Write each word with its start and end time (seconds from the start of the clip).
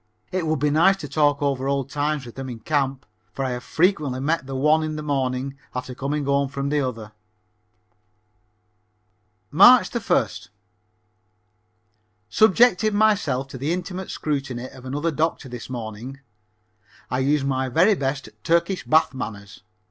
It 0.31 0.47
would 0.47 0.57
be 0.57 0.71
nice 0.71 0.97
to 0.97 1.07
talk 1.07 1.43
over 1.43 1.67
old 1.67 1.91
times 1.91 2.25
with 2.25 2.33
them 2.33 2.49
in 2.49 2.61
camp, 2.61 3.05
for 3.33 3.45
I 3.45 3.51
have 3.51 3.63
frequently 3.63 4.19
met 4.19 4.47
the 4.47 4.55
one 4.55 4.81
in 4.81 4.95
the 4.95 5.03
morning 5.03 5.59
after 5.75 5.93
coming 5.93 6.25
home 6.25 6.47
from 6.49 6.69
the 6.69 6.79
other. 6.81 7.11
[Illustration: 9.51 9.51
"THE 9.51 9.53
DEPARTURE 9.53 9.53
WAS 9.53 9.91
MOIST"] 9.91 10.09
March 10.09 10.29
1st. 12.31 12.35
Subjected 12.35 12.93
myself 12.95 13.47
to 13.49 13.59
the 13.59 13.71
intimate 13.71 14.09
scrutiny 14.09 14.67
of 14.69 14.85
another 14.85 15.11
doctor 15.11 15.47
this 15.47 15.69
morning. 15.69 16.19
I 17.11 17.19
used 17.19 17.45
my 17.45 17.69
very 17.69 17.93
best 17.93 18.27
Turkish 18.43 18.83
bath 18.83 19.13
manners. 19.13 19.61